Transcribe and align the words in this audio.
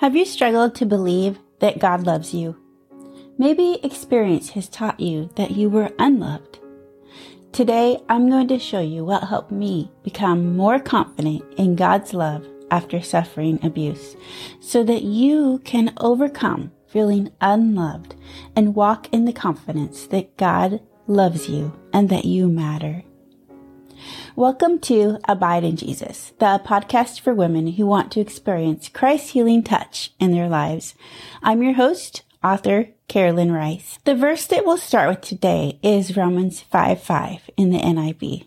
Have 0.00 0.14
you 0.14 0.24
struggled 0.24 0.76
to 0.76 0.86
believe 0.86 1.40
that 1.58 1.80
God 1.80 2.06
loves 2.06 2.32
you? 2.32 2.56
Maybe 3.36 3.80
experience 3.82 4.50
has 4.50 4.68
taught 4.68 5.00
you 5.00 5.28
that 5.34 5.50
you 5.50 5.68
were 5.68 5.90
unloved. 5.98 6.60
Today, 7.50 7.98
I'm 8.08 8.30
going 8.30 8.46
to 8.46 8.60
show 8.60 8.78
you 8.78 9.04
what 9.04 9.24
helped 9.24 9.50
me 9.50 9.90
become 10.04 10.56
more 10.56 10.78
confident 10.78 11.42
in 11.56 11.74
God's 11.74 12.14
love 12.14 12.46
after 12.70 13.02
suffering 13.02 13.58
abuse 13.64 14.14
so 14.60 14.84
that 14.84 15.02
you 15.02 15.60
can 15.64 15.92
overcome 15.96 16.70
feeling 16.86 17.32
unloved 17.40 18.14
and 18.54 18.76
walk 18.76 19.12
in 19.12 19.24
the 19.24 19.32
confidence 19.32 20.06
that 20.06 20.36
God 20.36 20.80
loves 21.08 21.48
you 21.48 21.76
and 21.92 22.08
that 22.08 22.24
you 22.24 22.48
matter. 22.48 23.02
Welcome 24.38 24.78
to 24.82 25.18
Abide 25.24 25.64
in 25.64 25.74
Jesus, 25.74 26.32
the 26.38 26.62
podcast 26.64 27.18
for 27.18 27.34
women 27.34 27.72
who 27.72 27.86
want 27.86 28.12
to 28.12 28.20
experience 28.20 28.88
Christ's 28.88 29.30
healing 29.30 29.64
touch 29.64 30.12
in 30.20 30.30
their 30.30 30.48
lives. 30.48 30.94
I'm 31.42 31.60
your 31.60 31.72
host, 31.72 32.22
author 32.44 32.90
Carolyn 33.08 33.50
Rice. 33.50 33.98
The 34.04 34.14
verse 34.14 34.46
that 34.46 34.64
we'll 34.64 34.76
start 34.76 35.08
with 35.08 35.20
today 35.22 35.80
is 35.82 36.16
Romans 36.16 36.60
5 36.60 37.02
5 37.02 37.50
in 37.56 37.70
the 37.70 37.80
NIV. 37.80 38.46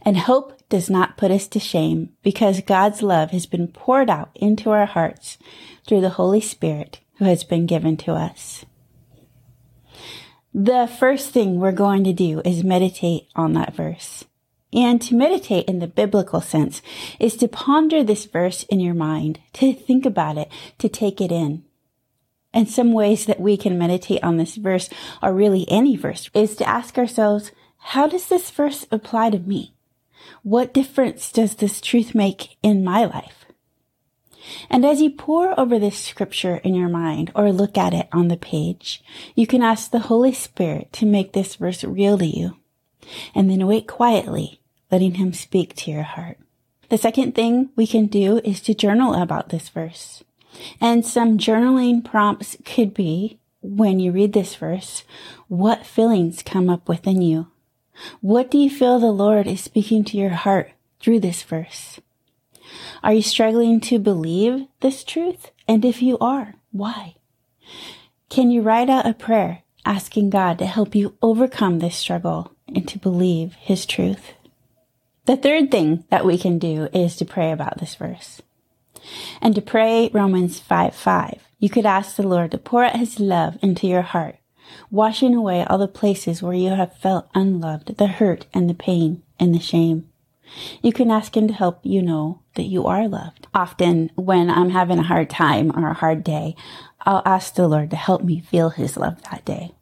And 0.00 0.16
hope 0.16 0.58
does 0.70 0.88
not 0.88 1.18
put 1.18 1.30
us 1.30 1.46
to 1.48 1.60
shame 1.60 2.14
because 2.22 2.62
God's 2.62 3.02
love 3.02 3.30
has 3.32 3.44
been 3.44 3.68
poured 3.68 4.08
out 4.08 4.30
into 4.34 4.70
our 4.70 4.86
hearts 4.86 5.36
through 5.86 6.00
the 6.00 6.16
Holy 6.16 6.40
Spirit 6.40 7.00
who 7.16 7.26
has 7.26 7.44
been 7.44 7.66
given 7.66 7.98
to 7.98 8.12
us. 8.12 8.64
The 10.54 10.90
first 10.98 11.28
thing 11.28 11.60
we're 11.60 11.72
going 11.72 12.04
to 12.04 12.14
do 12.14 12.40
is 12.42 12.64
meditate 12.64 13.28
on 13.36 13.52
that 13.52 13.74
verse. 13.74 14.24
And 14.72 15.00
to 15.02 15.14
meditate 15.14 15.66
in 15.66 15.78
the 15.78 15.86
biblical 15.86 16.40
sense 16.40 16.82
is 17.18 17.36
to 17.36 17.48
ponder 17.48 18.04
this 18.04 18.26
verse 18.26 18.64
in 18.64 18.80
your 18.80 18.94
mind, 18.94 19.40
to 19.54 19.72
think 19.72 20.04
about 20.04 20.36
it, 20.36 20.50
to 20.78 20.88
take 20.88 21.20
it 21.20 21.32
in. 21.32 21.64
And 22.52 22.68
some 22.68 22.92
ways 22.92 23.26
that 23.26 23.40
we 23.40 23.56
can 23.56 23.78
meditate 23.78 24.22
on 24.22 24.36
this 24.36 24.56
verse, 24.56 24.90
or 25.22 25.32
really 25.32 25.66
any 25.68 25.96
verse, 25.96 26.30
is 26.34 26.56
to 26.56 26.68
ask 26.68 26.98
ourselves, 26.98 27.52
how 27.78 28.06
does 28.06 28.28
this 28.28 28.50
verse 28.50 28.86
apply 28.90 29.30
to 29.30 29.38
me? 29.38 29.74
What 30.42 30.74
difference 30.74 31.32
does 31.32 31.56
this 31.56 31.80
truth 31.80 32.14
make 32.14 32.56
in 32.62 32.84
my 32.84 33.04
life? 33.04 33.46
And 34.70 34.84
as 34.84 35.00
you 35.00 35.10
pore 35.10 35.58
over 35.58 35.78
this 35.78 35.98
scripture 35.98 36.56
in 36.56 36.74
your 36.74 36.88
mind 36.88 37.30
or 37.34 37.52
look 37.52 37.76
at 37.76 37.94
it 37.94 38.08
on 38.12 38.28
the 38.28 38.36
page, 38.36 39.02
you 39.34 39.46
can 39.46 39.62
ask 39.62 39.90
the 39.90 39.98
Holy 40.00 40.32
Spirit 40.32 40.92
to 40.94 41.06
make 41.06 41.32
this 41.32 41.56
verse 41.56 41.84
real 41.84 42.18
to 42.18 42.26
you 42.26 42.56
and 43.34 43.50
then 43.50 43.66
wait 43.66 43.86
quietly, 43.86 44.60
letting 44.90 45.14
him 45.14 45.32
speak 45.32 45.74
to 45.76 45.90
your 45.90 46.02
heart. 46.02 46.38
The 46.88 46.98
second 46.98 47.34
thing 47.34 47.70
we 47.76 47.86
can 47.86 48.06
do 48.06 48.38
is 48.44 48.60
to 48.62 48.74
journal 48.74 49.14
about 49.14 49.50
this 49.50 49.68
verse. 49.68 50.24
And 50.80 51.04
some 51.04 51.38
journaling 51.38 52.04
prompts 52.04 52.56
could 52.64 52.94
be 52.94 53.38
when 53.60 53.98
you 53.98 54.12
read 54.12 54.32
this 54.32 54.54
verse, 54.54 55.04
what 55.48 55.86
feelings 55.86 56.42
come 56.42 56.70
up 56.70 56.88
within 56.88 57.20
you? 57.20 57.48
What 58.20 58.50
do 58.50 58.58
you 58.58 58.70
feel 58.70 58.98
the 58.98 59.06
Lord 59.06 59.46
is 59.46 59.60
speaking 59.60 60.04
to 60.04 60.16
your 60.16 60.30
heart 60.30 60.70
through 61.00 61.20
this 61.20 61.42
verse? 61.42 62.00
Are 63.02 63.12
you 63.12 63.22
struggling 63.22 63.80
to 63.82 63.98
believe 63.98 64.66
this 64.80 65.04
truth? 65.04 65.50
And 65.66 65.84
if 65.84 66.02
you 66.02 66.18
are, 66.18 66.54
why? 66.70 67.16
Can 68.28 68.50
you 68.50 68.62
write 68.62 68.90
out 68.90 69.06
a 69.06 69.14
prayer 69.14 69.62
asking 69.84 70.30
God 70.30 70.58
to 70.58 70.66
help 70.66 70.94
you 70.94 71.16
overcome 71.22 71.78
this 71.78 71.96
struggle 71.96 72.52
and 72.74 72.86
to 72.88 72.98
believe 72.98 73.54
his 73.54 73.86
truth. 73.86 74.32
The 75.26 75.36
third 75.36 75.70
thing 75.70 76.04
that 76.10 76.24
we 76.24 76.38
can 76.38 76.58
do 76.58 76.88
is 76.92 77.16
to 77.16 77.24
pray 77.24 77.52
about 77.52 77.78
this 77.78 77.94
verse. 77.94 78.40
And 79.40 79.54
to 79.54 79.62
pray 79.62 80.10
Romans 80.12 80.58
5 80.58 80.94
5, 80.94 81.48
you 81.58 81.68
could 81.68 81.86
ask 81.86 82.16
the 82.16 82.26
Lord 82.26 82.50
to 82.52 82.58
pour 82.58 82.84
out 82.84 82.96
his 82.96 83.20
love 83.20 83.58
into 83.62 83.86
your 83.86 84.02
heart, 84.02 84.36
washing 84.90 85.34
away 85.34 85.64
all 85.64 85.78
the 85.78 85.88
places 85.88 86.42
where 86.42 86.54
you 86.54 86.70
have 86.70 86.96
felt 86.96 87.28
unloved, 87.34 87.96
the 87.96 88.06
hurt 88.06 88.46
and 88.54 88.68
the 88.68 88.74
pain 88.74 89.22
and 89.38 89.54
the 89.54 89.60
shame. 89.60 90.08
You 90.82 90.92
can 90.92 91.10
ask 91.10 91.36
him 91.36 91.46
to 91.48 91.54
help 91.54 91.80
you 91.82 92.00
know 92.00 92.40
that 92.54 92.64
you 92.64 92.86
are 92.86 93.06
loved. 93.06 93.46
Often 93.52 94.10
when 94.14 94.50
I'm 94.50 94.70
having 94.70 94.98
a 94.98 95.02
hard 95.02 95.28
time 95.28 95.72
or 95.76 95.90
a 95.90 95.94
hard 95.94 96.24
day, 96.24 96.56
I'll 97.02 97.22
ask 97.24 97.54
the 97.54 97.68
Lord 97.68 97.90
to 97.90 97.96
help 97.96 98.22
me 98.22 98.40
feel 98.40 98.70
his 98.70 98.96
love 98.96 99.22
that 99.24 99.44
day. 99.44 99.74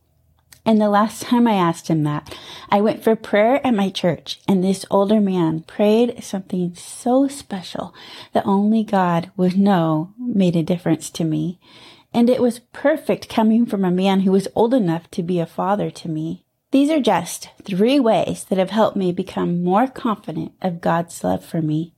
And 0.66 0.80
the 0.80 0.90
last 0.90 1.22
time 1.22 1.46
I 1.46 1.54
asked 1.54 1.86
him 1.86 2.02
that, 2.02 2.36
I 2.68 2.80
went 2.80 3.04
for 3.04 3.14
prayer 3.14 3.64
at 3.64 3.72
my 3.72 3.88
church 3.88 4.40
and 4.48 4.64
this 4.64 4.84
older 4.90 5.20
man 5.20 5.60
prayed 5.60 6.24
something 6.24 6.74
so 6.74 7.28
special 7.28 7.94
that 8.32 8.44
only 8.44 8.82
God 8.82 9.30
would 9.36 9.56
know 9.56 10.12
made 10.18 10.56
a 10.56 10.64
difference 10.64 11.08
to 11.10 11.24
me. 11.24 11.60
And 12.12 12.28
it 12.28 12.42
was 12.42 12.58
perfect 12.72 13.28
coming 13.28 13.64
from 13.64 13.84
a 13.84 13.92
man 13.92 14.20
who 14.20 14.32
was 14.32 14.48
old 14.56 14.74
enough 14.74 15.08
to 15.12 15.22
be 15.22 15.38
a 15.38 15.46
father 15.46 15.88
to 15.92 16.08
me. 16.08 16.44
These 16.72 16.90
are 16.90 17.00
just 17.00 17.50
three 17.62 18.00
ways 18.00 18.42
that 18.44 18.58
have 18.58 18.70
helped 18.70 18.96
me 18.96 19.12
become 19.12 19.62
more 19.62 19.86
confident 19.86 20.52
of 20.60 20.80
God's 20.80 21.22
love 21.22 21.44
for 21.44 21.62
me 21.62 21.94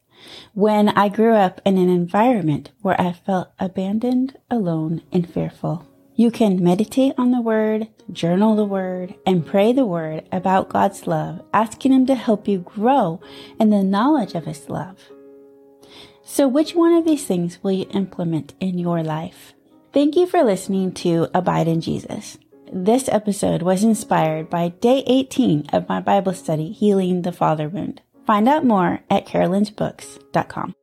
when 0.53 0.89
I 0.91 1.09
grew 1.09 1.35
up 1.35 1.61
in 1.65 1.79
an 1.79 1.89
environment 1.89 2.71
where 2.83 3.01
I 3.01 3.13
felt 3.13 3.49
abandoned, 3.59 4.37
alone, 4.51 5.03
and 5.11 5.33
fearful. 5.33 5.87
You 6.19 6.33
can 6.33 6.65
meditate 6.65 7.15
on 7.17 7.31
the 7.31 7.41
Word, 7.41 7.87
journal 8.11 8.57
the 8.57 8.65
Word, 8.65 9.15
and 9.25 9.47
pray 9.47 9.73
the 9.73 9.87
Word 9.87 10.25
about 10.33 10.69
God's 10.69 11.07
love, 11.07 11.41
asking 11.55 11.93
Him 11.93 12.07
to 12.07 12.17
help 12.17 12.49
you 12.49 12.59
grow 12.59 13.21
in 13.61 13.71
the 13.71 13.85
knowledge 13.85 14.35
of 14.35 14.45
His 14.45 14.69
love. 14.69 14.99
So, 16.25 16.49
which 16.49 16.75
one 16.75 16.93
of 16.93 17.05
these 17.05 17.25
things 17.25 17.63
will 17.63 17.71
you 17.71 17.87
implement 17.95 18.55
in 18.59 18.81
your 18.81 19.05
life? 19.05 19.55
Thank 19.93 20.17
you 20.17 20.27
for 20.27 20.43
listening 20.43 20.91
to 20.95 21.29
Abide 21.33 21.69
in 21.69 21.81
Jesus. 21.81 22.37
This 22.73 23.09
episode 23.09 23.63
was 23.63 23.85
inspired 23.85 24.51
by 24.51 24.71
day 24.71 25.05
18 25.07 25.67
of 25.73 25.89
my 25.89 26.01
Bible 26.01 26.35
study, 26.35 26.73
Healing 26.73 27.23
the 27.23 27.31
Father 27.31 27.69
Wound. 27.69 28.03
Find 28.27 28.49
out 28.49 28.65
more 28.65 29.03
at 29.09 29.25
carolynsbooks.com. 29.25 30.75